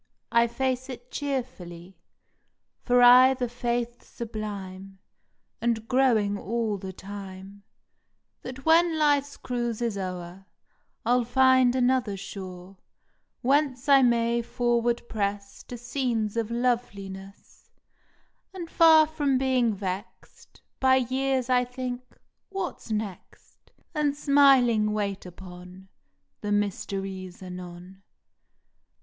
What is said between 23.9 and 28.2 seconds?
And smiling wait upon The mysteries anon.